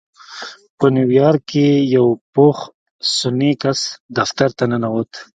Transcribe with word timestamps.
په 0.77 0.85
نيويارک 0.95 1.41
کې 1.51 1.67
يو 1.95 2.05
پوخ 2.33 2.57
سنی 3.17 3.51
کس 3.61 3.79
دفتر 4.17 4.49
ته 4.57 4.63
ننوت. 4.71 5.11